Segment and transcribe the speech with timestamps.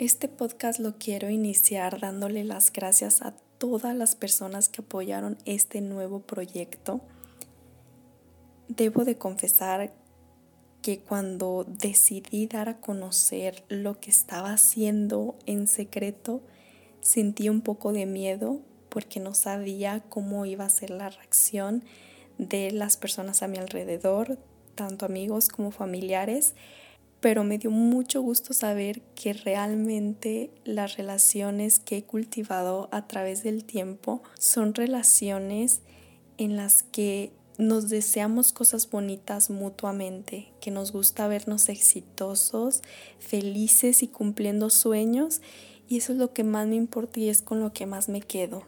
[0.00, 5.80] Este podcast lo quiero iniciar dándole las gracias a todas las personas que apoyaron este
[5.80, 7.00] nuevo proyecto.
[8.66, 9.94] Debo de confesar
[10.82, 16.42] que cuando decidí dar a conocer lo que estaba haciendo en secreto,
[17.00, 21.84] sentí un poco de miedo porque no sabía cómo iba a ser la reacción
[22.36, 24.38] de las personas a mi alrededor,
[24.74, 26.56] tanto amigos como familiares
[27.24, 33.42] pero me dio mucho gusto saber que realmente las relaciones que he cultivado a través
[33.42, 35.80] del tiempo son relaciones
[36.36, 42.82] en las que nos deseamos cosas bonitas mutuamente, que nos gusta vernos exitosos,
[43.20, 45.40] felices y cumpliendo sueños.
[45.88, 48.20] Y eso es lo que más me importa y es con lo que más me
[48.20, 48.66] quedo.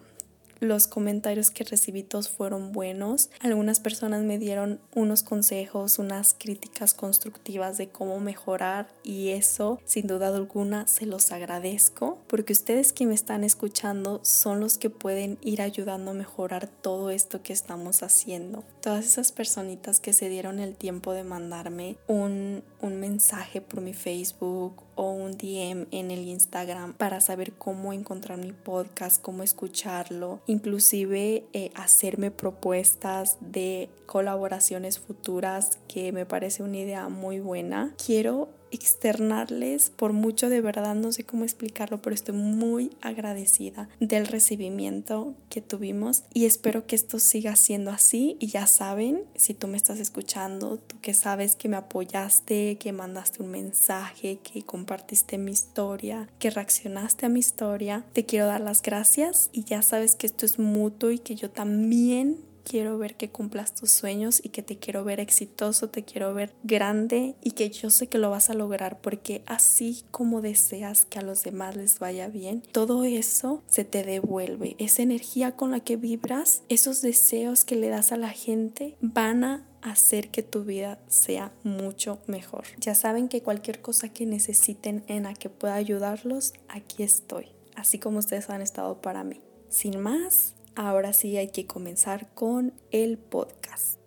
[0.61, 3.31] Los comentarios que recibí todos fueron buenos.
[3.41, 10.07] Algunas personas me dieron unos consejos, unas críticas constructivas de cómo mejorar y eso sin
[10.07, 15.39] duda alguna se los agradezco porque ustedes que me están escuchando son los que pueden
[15.43, 18.65] ir ayudando a mejorar todo esto que estamos haciendo.
[18.81, 23.93] Todas esas personitas que se dieron el tiempo de mandarme un, un mensaje por mi
[23.93, 30.41] Facebook o un DM en el Instagram para saber cómo encontrar mi podcast, cómo escucharlo,
[30.47, 37.95] inclusive eh, hacerme propuestas de colaboraciones futuras que me parece una idea muy buena.
[38.05, 44.27] Quiero externarles por mucho de verdad, no sé cómo explicarlo, pero estoy muy agradecida del
[44.27, 48.37] recibimiento que tuvimos y espero que esto siga siendo así.
[48.41, 52.93] Y ya saben, si tú me estás escuchando, tú que sabes que me apoyaste, que
[52.93, 58.61] mandaste un mensaje, que compartiste mi historia, que reaccionaste a mi historia, te quiero dar
[58.61, 62.39] las gracias y ya sabes que esto es mutuo y que yo también
[62.69, 66.53] quiero ver que cumplas tus sueños y que te quiero ver exitoso, te quiero ver
[66.65, 71.21] grande y que yo sé que lo vas a lograr porque así como deseas que
[71.21, 74.75] a los demás les vaya bien, todo eso se te devuelve.
[74.79, 79.45] Esa energía con la que vibras, esos deseos que le das a la gente van
[79.45, 82.65] a hacer que tu vida sea mucho mejor.
[82.81, 87.47] Ya saben que cualquier cosa que necesiten en la que pueda ayudarlos, aquí estoy,
[87.77, 89.41] así como ustedes han estado para mí.
[89.69, 93.99] Sin más, ahora sí hay que comenzar con el podcast.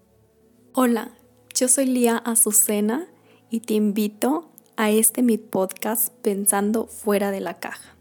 [0.74, 1.12] Hola,
[1.54, 3.08] yo soy Lía Azucena
[3.50, 7.96] y te invito a este mi podcast Pensando fuera de la caja.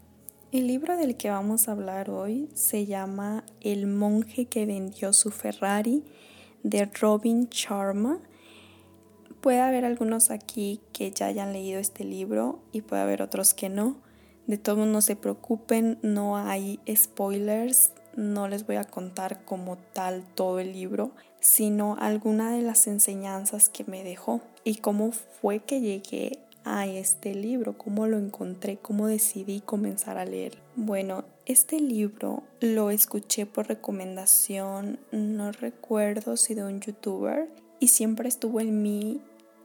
[0.51, 5.31] El libro del que vamos a hablar hoy se llama El monje que vendió su
[5.31, 6.03] Ferrari
[6.63, 8.19] de Robin Sharma.
[9.41, 13.69] Puede haber algunos aquí que ya hayan leído este libro y puede haber otros que
[13.69, 13.97] no.
[14.47, 20.23] De todos no se preocupen, no hay spoilers, no les voy a contar como tal
[20.35, 25.79] todo el libro, sino alguna de las enseñanzas que me dejó y cómo fue que
[25.79, 30.61] llegué a este libro, cómo lo encontré, cómo decidí comenzar a leer.
[30.75, 37.49] Bueno, este libro lo escuché por recomendación, no recuerdo si de un youtuber,
[37.79, 39.21] y siempre estuvo en mí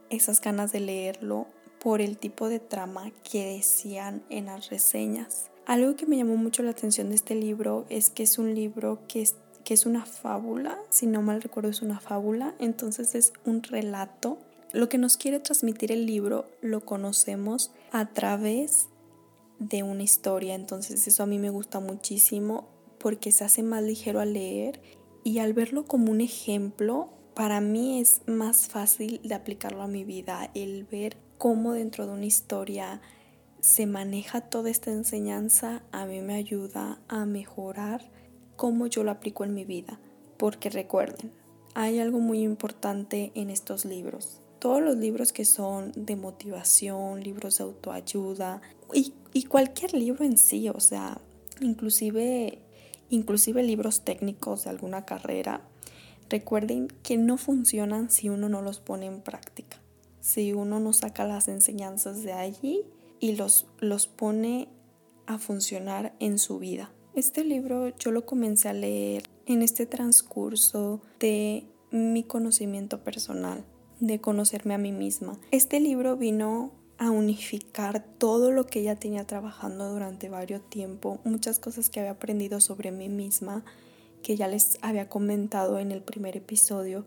[0.09, 1.47] esas ganas de leerlo
[1.79, 5.51] por el tipo de trama que decían en las reseñas.
[5.65, 8.99] Algo que me llamó mucho la atención de este libro es que es un libro
[9.07, 13.33] que es, que es una fábula, si no mal recuerdo es una fábula, entonces es
[13.45, 14.37] un relato.
[14.73, 18.89] Lo que nos quiere transmitir el libro lo conocemos a través
[19.57, 22.67] de una historia, entonces eso a mí me gusta muchísimo
[22.99, 24.81] porque se hace más ligero al leer
[25.23, 30.03] y al verlo como un ejemplo, para mí es más fácil de aplicarlo a mi
[30.03, 33.01] vida, el ver cómo dentro de una historia
[33.65, 38.07] se maneja toda esta enseñanza, a mí me ayuda a mejorar
[38.55, 39.99] cómo yo lo aplico en mi vida.
[40.37, 41.31] Porque recuerden,
[41.73, 44.39] hay algo muy importante en estos libros.
[44.59, 48.61] Todos los libros que son de motivación, libros de autoayuda
[48.93, 51.19] y, cualquier libro en sí, o sea,
[51.59, 52.59] inclusive,
[53.09, 55.61] inclusive libros técnicos de alguna carrera,
[56.29, 59.81] recuerden que no funcionan si uno no los pone en práctica.
[60.21, 62.85] Si uno no saca las enseñanzas de allí
[63.19, 64.69] y los, los pone
[65.25, 66.91] a funcionar en su vida.
[67.13, 73.63] Este libro yo lo comencé a leer en este transcurso de mi conocimiento personal,
[73.99, 75.39] de conocerme a mí misma.
[75.51, 81.59] Este libro vino a unificar todo lo que ella tenía trabajando durante varios tiempo, muchas
[81.59, 83.63] cosas que había aprendido sobre mí misma,
[84.21, 87.05] que ya les había comentado en el primer episodio,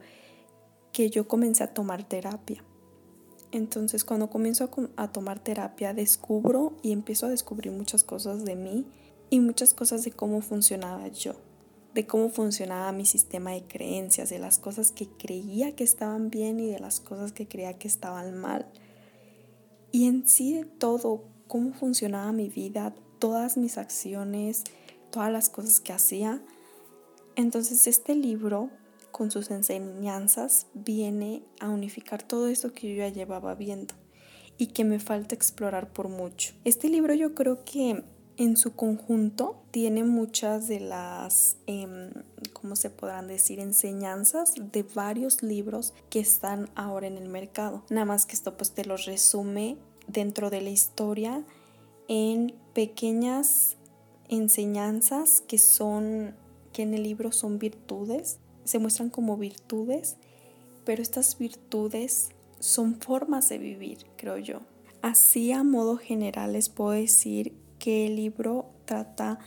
[0.93, 2.65] que yo comencé a tomar terapia.
[3.51, 8.87] Entonces cuando comienzo a, tomar terapia descubro y empiezo a descubrir muchas cosas de mí
[9.31, 11.33] y muchas cosas de cómo funcionaba yo,
[11.95, 16.61] de cómo funcionaba mi sistema de creencias, de las cosas que creía que estaban bien
[16.61, 18.67] y de las cosas que creía que estaban mal.
[19.93, 24.65] Y en sí de todo, cómo funcionaba mi vida, todas mis acciones,
[25.11, 26.43] todas las cosas que hacía.
[27.35, 28.69] Entonces este libro,
[29.19, 33.95] con sus enseñanzas, viene a unificar todo eso que yo ya llevaba viendo
[34.59, 36.55] y que me falta explorar por mucho.
[36.65, 38.05] Este libro yo creo que
[38.37, 42.13] en su conjunto tiene muchas de las, eh,
[42.53, 47.83] ¿cómo se podrán decir?, enseñanzas de varios libros que están ahora en el mercado.
[47.91, 51.45] Nada más que esto pues te los resume dentro de la historia
[52.07, 53.79] en pequeñas
[54.29, 56.37] enseñanzas que son,
[56.73, 58.39] que en el libro son virtudes,
[58.69, 60.19] se muestran como virtudes,
[60.85, 62.29] pero estas virtudes
[62.59, 64.61] son formas de vivir, creo yo.
[65.01, 69.39] Así a modo general les puedo decir que el libro trata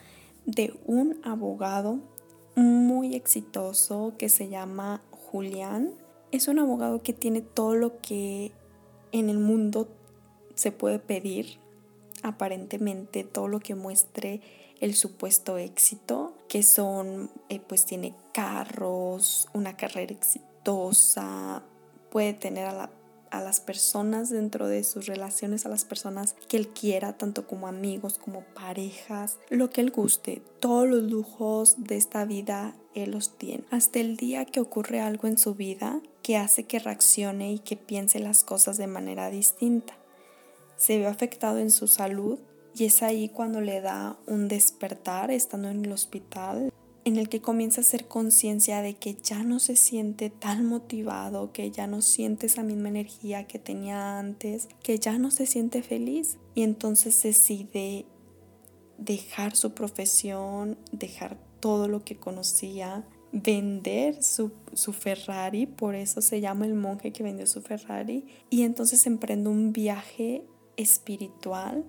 [0.48, 2.00] de un abogado
[2.56, 5.92] muy exitoso que se llama Julián.
[6.32, 8.52] Es un abogado que tiene todo lo que
[9.12, 9.88] en el mundo
[10.56, 11.60] se puede pedir,
[12.24, 14.42] aparentemente todo lo que muestre
[14.82, 21.64] el supuesto éxito, que son, eh, pues tiene carros, una carrera exitosa,
[22.10, 22.90] puede tener a la
[23.32, 27.68] a las personas dentro de sus relaciones, a las personas que él quiera, tanto como
[27.68, 33.38] amigos, como parejas, lo que él guste, todos los lujos de esta vida él los
[33.38, 33.64] tiene.
[33.72, 37.78] Hasta el día que ocurre algo en su vida que hace que reaccione y que
[37.78, 39.96] piense las cosas de manera distinta.
[40.76, 42.40] Se ve afectado en su salud
[42.76, 46.72] y es ahí cuando le da un despertar estando en el hospital
[47.04, 51.52] en el que comienza a hacer conciencia de que ya no se siente tan motivado,
[51.52, 55.82] que ya no siente esa misma energía que tenía antes, que ya no se siente
[55.82, 56.38] feliz.
[56.54, 58.06] Y entonces decide
[58.98, 66.42] dejar su profesión, dejar todo lo que conocía, vender su, su, Ferrari, por eso se
[66.42, 70.44] llama el monje que vendió su Ferrari, y entonces emprende un viaje
[70.76, 71.86] espiritual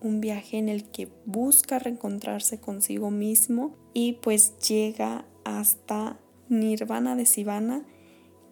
[0.00, 6.18] un viaje en el que busca reencontrarse consigo mismo y pues llega hasta
[6.48, 7.84] Nirvana de Sivana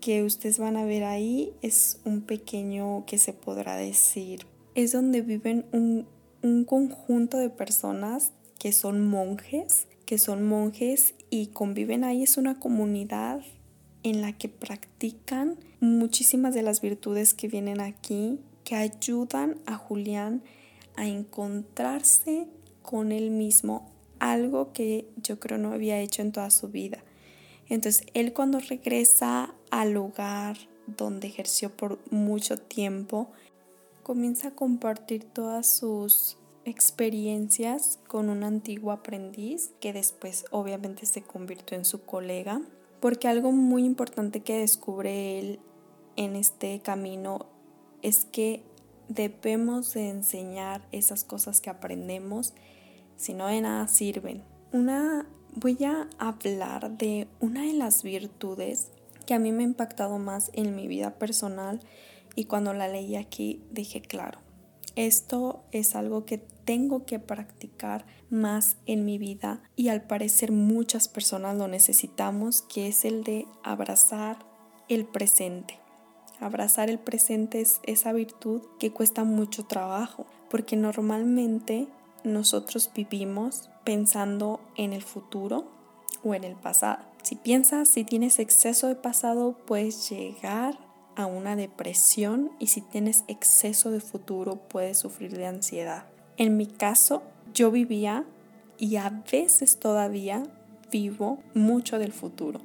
[0.01, 4.47] que ustedes van a ver ahí es un pequeño que se podrá decir.
[4.75, 6.07] Es donde viven un,
[6.43, 12.23] un conjunto de personas que son monjes que son monjes y conviven ahí.
[12.23, 13.43] Es una comunidad
[14.05, 20.43] en la que practican muchísimas de las virtudes que vienen aquí que ayudan a Julián
[20.97, 22.49] a encontrarse
[22.83, 27.03] con él mismo, algo que yo creo no había hecho en toda su vida.
[27.69, 30.57] Entonces, él cuando regresa al lugar
[30.87, 33.29] donde ejerció por mucho tiempo,
[34.03, 41.77] comienza a compartir todas sus experiencias con un antiguo aprendiz que después obviamente se convirtió
[41.77, 42.61] en su colega,
[43.01, 45.61] porque algo muy importante que descubre él
[46.17, 47.47] en este camino
[48.03, 48.63] es que
[49.09, 52.55] debemos de enseñar esas cosas que aprendemos,
[53.17, 54.43] si no de nada sirven.
[54.73, 58.91] Una, voy a hablar de una de las virtudes
[59.27, 61.81] que a mí me ha impactado más en mi vida personal
[62.35, 64.41] y cuando la leí aquí dije, claro,
[64.95, 71.09] esto es algo que tengo que practicar más en mi vida y al parecer muchas
[71.09, 74.39] personas lo necesitamos, que es el de abrazar
[74.89, 75.79] el presente.
[76.41, 81.89] Abrazar el presente es esa virtud que cuesta mucho trabajo, porque normalmente
[82.25, 85.67] nosotros vivimos pensando en el futuro
[86.23, 87.05] o en el pasado.
[87.23, 90.79] Si piensas, si tienes exceso de pasado, puedes llegar
[91.17, 96.05] a una depresión y si tienes exceso de futuro, puedes sufrir de ansiedad.
[96.37, 97.23] En mi caso,
[97.55, 98.25] yo vivía
[98.77, 100.43] y a veces todavía
[100.91, 102.61] vivo mucho del futuro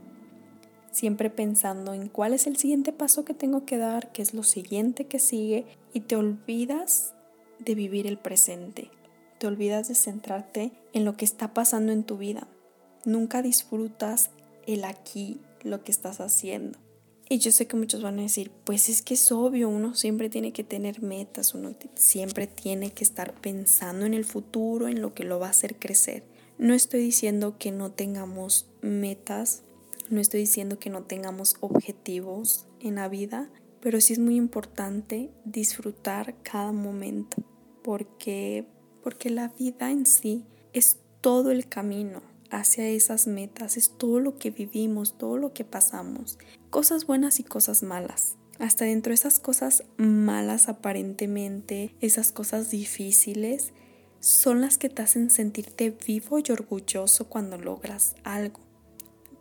[0.91, 4.43] siempre pensando en cuál es el siguiente paso que tengo que dar, qué es lo
[4.43, 7.13] siguiente que sigue y te olvidas
[7.60, 8.91] de vivir el presente,
[9.39, 12.48] te olvidas de centrarte en lo que está pasando en tu vida.
[13.05, 14.31] Nunca disfrutas
[14.67, 16.77] el aquí, lo que estás haciendo.
[17.29, 20.29] Y yo sé que muchos van a decir, pues es que es obvio, uno siempre
[20.29, 25.13] tiene que tener metas, uno siempre tiene que estar pensando en el futuro, en lo
[25.13, 26.25] que lo va a hacer crecer.
[26.57, 29.63] No estoy diciendo que no tengamos metas
[30.12, 33.50] no estoy diciendo que no tengamos objetivos en la vida,
[33.80, 37.38] pero sí es muy importante disfrutar cada momento,
[37.84, 38.68] porque,
[39.03, 44.38] porque la vida en sí es todo el camino hacia esas metas, es todo lo
[44.38, 46.38] que vivimos, todo lo que pasamos,
[46.70, 48.38] cosas buenas y cosas malas.
[48.60, 53.74] Hasta dentro de esas cosas malas aparentemente, esas cosas difíciles,
[54.20, 58.60] son las que te hacen sentirte vivo y orgulloso cuando logras algo.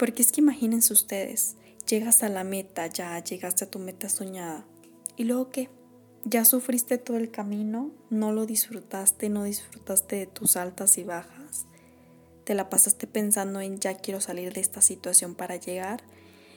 [0.00, 1.54] Porque es que imagínense ustedes,
[1.87, 4.66] llegas a la meta, ya llegaste a tu meta soñada.
[5.16, 5.69] ¿Y luego qué?
[6.25, 11.66] ya sufriste todo el camino, no lo disfrutaste, no disfrutaste de tus altas y bajas,
[12.45, 16.02] te la pasaste pensando en ya quiero salir de esta situación para llegar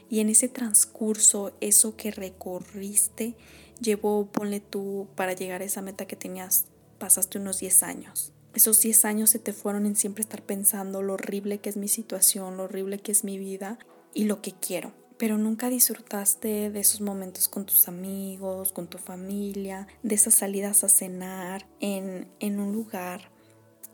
[0.10, 3.36] y en ese transcurso, eso que recorriste,
[3.80, 6.66] llevó, ponle tú, para llegar a esa meta que tenías,
[7.00, 8.33] pasaste unos 10 años.
[8.54, 11.88] Esos 10 años se te fueron en siempre estar pensando lo horrible que es mi
[11.88, 13.80] situación, lo horrible que es mi vida
[14.14, 14.94] y lo que quiero.
[15.18, 20.84] Pero nunca disfrutaste de esos momentos con tus amigos, con tu familia, de esas salidas
[20.84, 23.32] a cenar en, en un lugar,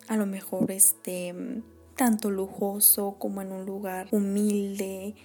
[0.07, 1.33] a lo mejor este,
[1.95, 5.15] tanto lujoso como en un lugar humilde,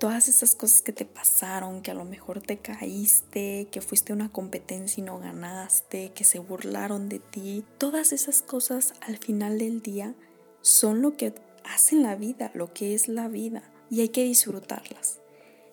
[0.00, 4.32] todas esas cosas que te pasaron, que a lo mejor te caíste, que fuiste una
[4.32, 9.82] competencia y no ganaste, que se burlaron de ti, todas esas cosas al final del
[9.82, 10.14] día
[10.62, 15.20] son lo que hacen la vida, lo que es la vida, y hay que disfrutarlas.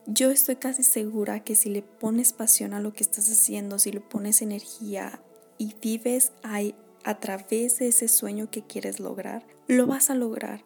[0.06, 3.94] Yo estoy casi segura que si le pones pasión a lo que estás haciendo, si
[3.94, 5.22] le pones energía
[5.58, 10.64] y vives a través de ese sueño que quieres lograr, lo vas a lograr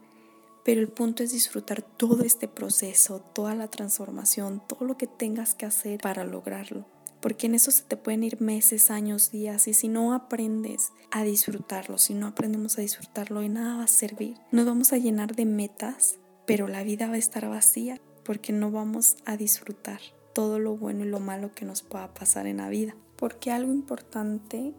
[0.63, 5.55] pero el punto es disfrutar todo este proceso, toda la transformación, todo lo que tengas
[5.55, 6.85] que hacer para lograrlo.
[7.21, 9.67] Porque en eso se te pueden ir meses, años, días.
[9.67, 13.87] Y si no aprendes a disfrutarlo, si no aprendemos a disfrutarlo, de nada va a
[13.87, 14.37] servir.
[14.51, 18.71] Nos vamos a llenar de metas, pero la vida va a estar vacía porque no
[18.71, 20.01] vamos a disfrutar
[20.33, 22.95] todo lo bueno y lo malo que nos pueda pasar en la vida.
[23.17, 24.73] Porque algo importante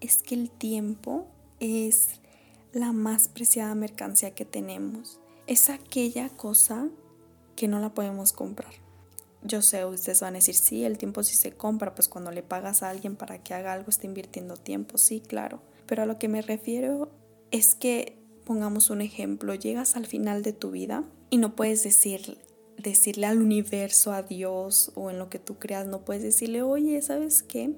[0.00, 1.26] es que el tiempo
[1.58, 2.20] es
[2.76, 5.18] la más preciada mercancía que tenemos.
[5.46, 6.88] Es aquella cosa
[7.56, 8.72] que no la podemos comprar.
[9.42, 12.42] Yo sé, ustedes van a decir, sí, el tiempo sí se compra, pues cuando le
[12.42, 15.62] pagas a alguien para que haga algo está invirtiendo tiempo, sí, claro.
[15.86, 17.10] Pero a lo que me refiero
[17.50, 22.38] es que, pongamos un ejemplo, llegas al final de tu vida y no puedes decir,
[22.76, 27.00] decirle al universo, a Dios o en lo que tú creas, no puedes decirle, oye,
[27.00, 27.74] ¿sabes qué?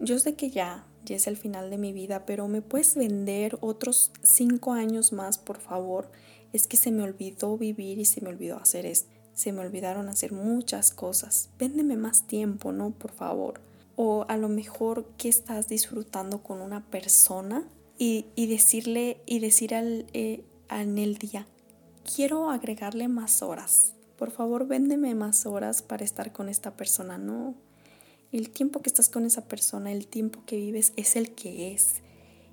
[0.00, 3.58] Yo sé que ya ya es el final de mi vida, pero ¿me puedes vender
[3.60, 6.10] otros cinco años más, por favor?
[6.52, 9.10] Es que se me olvidó vivir y se me olvidó hacer esto.
[9.34, 11.50] Se me olvidaron hacer muchas cosas.
[11.58, 12.90] Véndeme más tiempo, ¿no?
[12.92, 13.60] Por favor.
[13.96, 17.68] O a lo mejor que estás disfrutando con una persona
[17.98, 20.44] y, decirle y decir al, eh,
[21.20, 21.46] día,
[22.14, 23.94] quiero agregarle más horas.
[24.16, 27.18] Por favor, véndeme más horas para estar con esta persona.
[27.18, 27.54] No,
[28.32, 32.02] el tiempo que estás con esa persona, el tiempo que vives es el que es.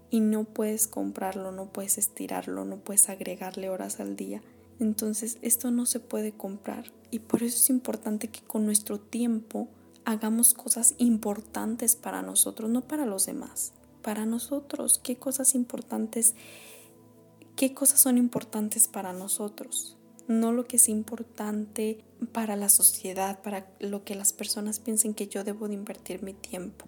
[0.09, 4.41] Y no puedes comprarlo, no puedes estirarlo, no puedes agregarle horas al día.
[4.79, 6.91] Entonces esto no se puede comprar.
[7.11, 9.69] Y por eso es importante que con nuestro tiempo
[10.05, 13.73] hagamos cosas importantes para nosotros, no para los demás.
[14.01, 16.33] Para nosotros, ¿qué cosas importantes?
[17.55, 19.97] ¿Qué cosas son importantes para nosotros?
[20.31, 25.27] No lo que es importante para la sociedad, para lo que las personas piensen que
[25.27, 26.85] yo debo de invertir mi tiempo.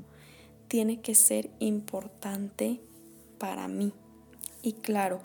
[0.67, 2.79] Tiene que ser importante
[3.37, 3.93] para mí.
[4.61, 5.21] Y claro,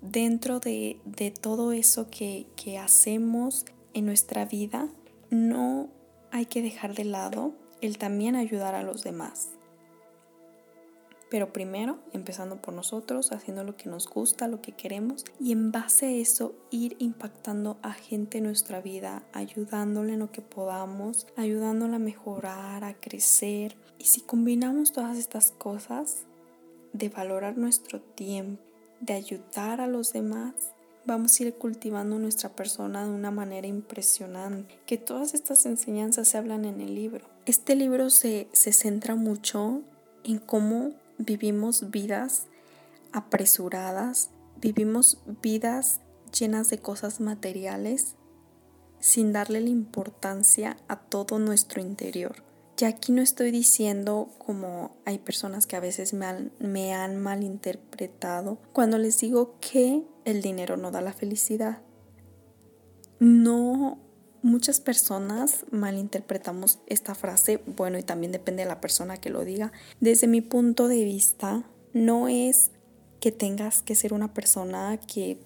[0.00, 1.00] dentro de,
[1.40, 4.88] todo eso que, que hacemos en nuestra vida,
[5.30, 5.88] no
[6.30, 9.55] hay que dejar de lado el también ayudar a los demás.
[11.28, 15.72] Pero primero, empezando por nosotros, haciendo lo que nos gusta, lo que queremos, y en
[15.72, 21.26] base a eso ir impactando a gente en nuestra vida, ayudándole en lo que podamos,
[21.36, 23.76] ayudándole a mejorar, a crecer.
[23.98, 26.26] Y si combinamos todas estas cosas,
[26.96, 28.62] de valorar nuestro tiempo,
[29.00, 30.54] de ayudar a los demás,
[31.04, 34.78] vamos a ir cultivando nuestra persona de una manera impresionante.
[34.86, 37.26] Que todas estas enseñanzas se hablan en el libro.
[37.44, 39.82] Este libro se, se centra mucho
[40.24, 42.46] en cómo vivimos vidas
[43.12, 44.30] apresuradas,
[44.60, 46.00] vivimos vidas
[46.38, 48.16] llenas de cosas materiales
[49.00, 52.42] sin darle la importancia a todo nuestro interior.
[52.78, 57.16] Y aquí no estoy diciendo como hay personas que a veces me han, me han
[57.16, 61.78] malinterpretado cuando les digo que el dinero no da la felicidad.
[63.18, 63.98] No
[64.46, 69.72] Muchas personas malinterpretamos esta frase, bueno, y también depende de la persona que lo diga.
[69.98, 72.70] Desde mi punto de vista, no es
[73.18, 75.40] que tengas que ser una persona que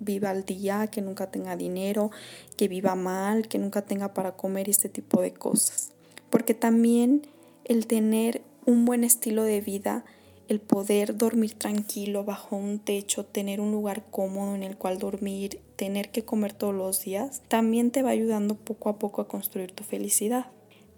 [0.00, 2.10] viva al día, que nunca tenga dinero,
[2.56, 5.92] que viva mal, que nunca tenga para comer este tipo de cosas.
[6.28, 7.28] Porque también
[7.64, 10.04] el tener un buen estilo de vida
[10.50, 15.62] el poder dormir tranquilo bajo un techo, tener un lugar cómodo en el cual dormir,
[15.76, 19.70] tener que comer todos los días, también te va ayudando poco a poco a construir
[19.70, 20.50] tu felicidad.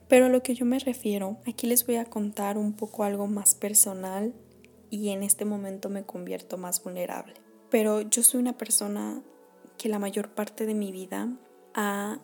[0.09, 3.27] Pero a lo que yo me refiero, aquí les voy a contar un poco algo
[3.27, 4.33] más personal
[4.89, 7.35] y en este momento me convierto más vulnerable.
[7.69, 9.23] Pero yo soy una persona
[9.77, 11.29] que la mayor parte de mi vida
[11.75, 12.21] ha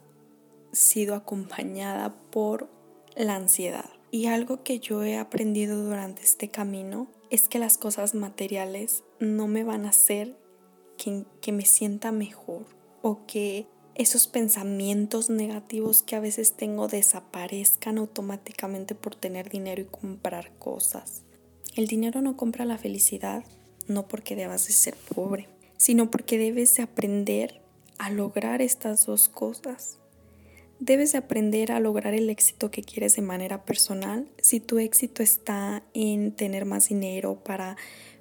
[0.73, 2.71] sido acompañada por
[3.17, 3.91] la ansiedad.
[4.11, 9.47] Y algo que yo he aprendido durante este camino es que las cosas materiales no
[9.47, 10.37] me van a hacer
[10.97, 12.67] que, me sienta mejor
[13.03, 19.87] o que esos pensamientos negativos que a veces tengo desaparezcan automáticamente por tener dinero y
[19.87, 21.23] comprar cosas.
[21.75, 23.45] El dinero no compra la felicidad,
[23.87, 27.63] no porque debas de ser pobre, sino porque debes de aprender
[27.99, 29.98] a lograr estas dos cosas.
[30.81, 34.29] Debes de aprender a lograr el éxito que quieres de manera personal.
[34.41, 37.77] Si tu éxito está en tener más dinero para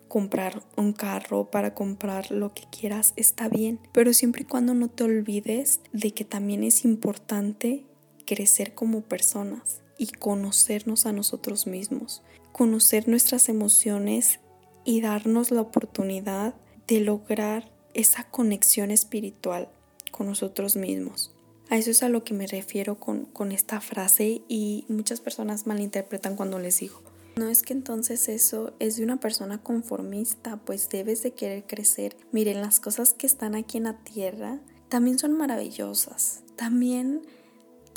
[0.08, 3.80] comprar un carro, para comprar lo que quieras, está bien.
[3.92, 7.86] Pero siempre y cuando no te olvides de que también es importante
[8.26, 14.40] crecer como personas y conocernos a nosotros mismos, conocer nuestras emociones
[14.84, 16.56] y darnos la oportunidad
[16.88, 19.70] de lograr esa conexión espiritual
[20.12, 21.37] con nosotros mismos.
[21.70, 25.68] A eso es a lo que me refiero con, con esta frase y muchas personas
[25.68, 27.02] malinterpretan cuando les digo.
[27.36, 32.18] No es que entonces eso es de una persona conformista, pues debes de querer crecer.
[32.32, 34.60] Miren, las cosas que están aquí en la tierra
[34.90, 36.42] también son maravillosas.
[36.56, 37.22] También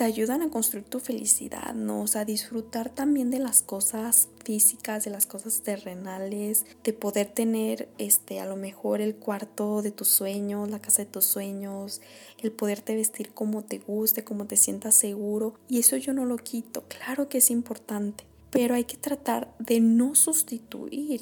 [0.00, 2.00] te ayudan a construir tu felicidad, ¿no?
[2.00, 7.90] O sea, disfrutar también de las cosas físicas, de las cosas terrenales, de poder tener
[7.99, 12.00] este a lo mejor el cuarto de tus sueños, la casa de tus sueños,
[12.38, 16.38] el poderte vestir como te guste, como te sientas seguro, y eso yo no lo
[16.38, 21.21] quito, claro que es importante, pero hay que tratar de no sustituir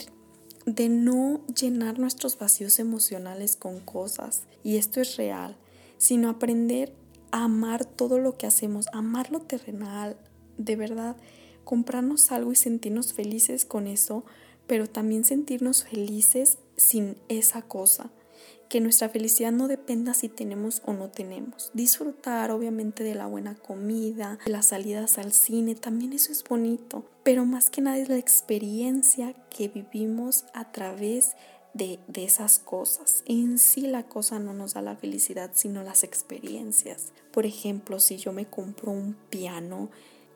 [0.66, 5.56] de no llenar nuestros vacíos emocionales con cosas, y esto es real,
[5.97, 6.92] sino aprender
[7.30, 10.16] amar todo lo que hacemos, amar lo terrenal,
[10.56, 11.16] de verdad,
[11.64, 14.25] comprarnos algo y sentirnos felices con eso,
[14.66, 18.11] pero también sentirnos felices sin esa cosa.
[18.68, 21.70] Que nuestra felicidad no dependa si tenemos o no tenemos.
[21.73, 27.04] Disfrutar obviamente de la buena comida, de las salidas al cine, también eso es bonito.
[27.23, 31.38] Pero más que nada es la experiencia que vivimos a través de
[31.75, 33.23] de, esas cosas.
[33.27, 37.13] En sí la cosa no nos da la felicidad, sino las experiencias.
[37.33, 39.91] Por ejemplo, si yo me compro un piano,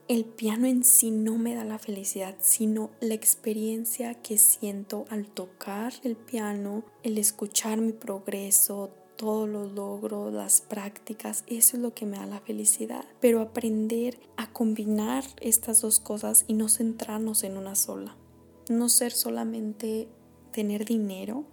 [0.09, 5.27] el piano en sí no me da la felicidad, sino la experiencia que siento al
[5.27, 11.95] tocar el piano, el escuchar mi progreso, todos los logros, las prácticas, eso es lo
[11.95, 13.05] que me da la felicidad.
[13.21, 18.17] Pero aprender a combinar estas dos cosas y no centrarnos en una sola.
[18.69, 20.09] No ser solamente
[20.53, 21.45] tener dinero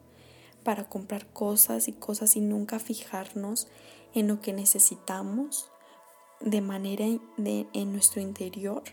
[0.63, 3.67] para comprar cosas y cosas y nunca fijarnos
[4.13, 5.71] en lo que necesitamos
[6.41, 7.05] de manera
[7.37, 8.83] de, en nuestro interior.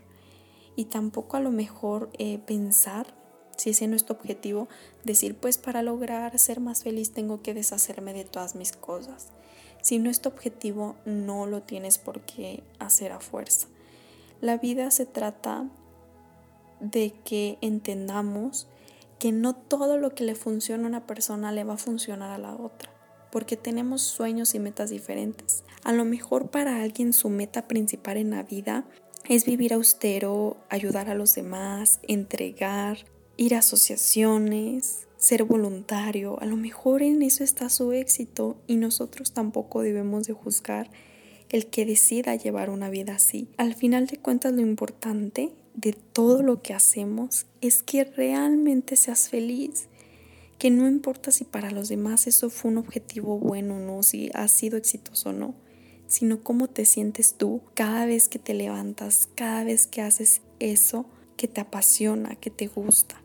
[0.76, 3.14] Y tampoco a lo mejor eh, pensar
[3.56, 4.68] si ese es nuestro objetivo
[5.04, 9.28] decir pues para lograr ser más feliz tengo que deshacerme de todas mis cosas
[9.86, 13.68] si nuestro objetivo no lo tienes por qué hacer a fuerza.
[14.40, 15.68] La vida se trata
[16.80, 18.66] de que entendamos
[19.18, 22.38] que no todo lo que le funciona a una persona le va a funcionar a
[22.38, 22.90] la otra,
[23.30, 25.64] porque tenemos sueños y metas diferentes.
[25.84, 28.84] A lo mejor para alguien su meta principal en la vida
[29.28, 36.38] es vivir austero, ayudar a los demás, entregar, ir a asociaciones, ser voluntario.
[36.40, 40.90] A lo mejor en eso está su éxito y nosotros tampoco debemos de juzgar
[41.48, 43.48] el que decida llevar una vida así.
[43.56, 49.28] Al final de cuentas lo importante de todo lo que hacemos es que realmente seas
[49.28, 49.88] feliz,
[50.58, 54.30] que no importa si para los demás eso fue un objetivo bueno o no, si
[54.34, 55.54] ha sido exitoso o no,
[56.06, 61.06] sino cómo te sientes tú cada vez que te levantas, cada vez que haces eso
[61.36, 63.20] que te apasiona, que te gusta.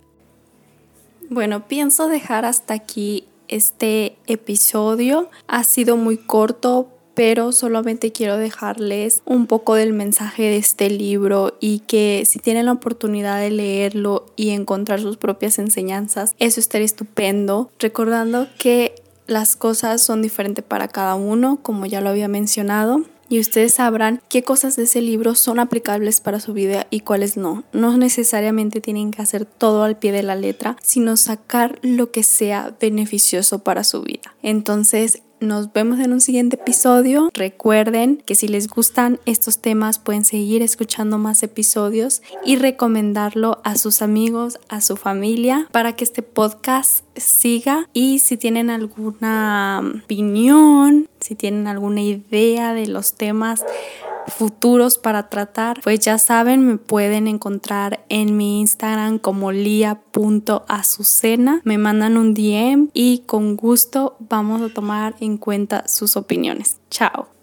[1.30, 5.30] Bueno, pienso dejar hasta aquí este episodio.
[5.48, 6.90] Ha sido muy corto,
[7.22, 12.66] pero solamente quiero dejarles un poco del mensaje de este libro y que si tienen
[12.66, 18.96] la oportunidad de leerlo y encontrar sus propias enseñanzas, eso estaría estupendo, recordando que
[19.28, 24.20] las cosas son diferentes para cada uno, como ya lo había mencionado, y ustedes sabrán
[24.28, 27.64] qué cosas de ese libro son aplicables para su vida y cuáles no.
[27.72, 32.24] No necesariamente tienen que hacer todo al pie de la letra, sino sacar lo que
[32.24, 34.36] sea beneficioso para su vida.
[34.42, 37.30] Entonces, nos vemos en un siguiente episodio.
[37.34, 43.76] Recuerden que si les gustan estos temas pueden seguir escuchando más episodios y recomendarlo a
[43.76, 51.10] sus amigos, a su familia para que este podcast siga y si tienen alguna opinión,
[51.20, 53.66] si tienen alguna idea de los temas
[54.32, 60.02] futuros para tratar, pues ya saben, me pueden encontrar en mi Instagram como lia.azucena.
[61.64, 66.78] Me mandan un DM y con gusto vamos a tomar en cuenta sus opiniones.
[66.90, 67.41] Chao.